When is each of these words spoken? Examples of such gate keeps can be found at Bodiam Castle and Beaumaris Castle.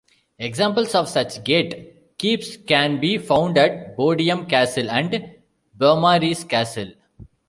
Examples 0.39 0.95
of 0.95 1.07
such 1.07 1.43
gate 1.43 2.17
keeps 2.17 2.57
can 2.57 2.99
be 2.99 3.19
found 3.19 3.55
at 3.59 3.95
Bodiam 3.95 4.49
Castle 4.49 4.89
and 4.89 5.35
Beaumaris 5.77 6.43
Castle. 6.49 6.93